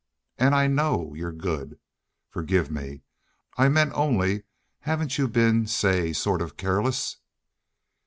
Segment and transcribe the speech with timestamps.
[0.39, 1.77] An' I KNOW you're good....
[2.31, 3.03] Forgive me....
[3.55, 4.45] I meant only
[4.79, 7.17] hevn't you been, say, sort of careless?"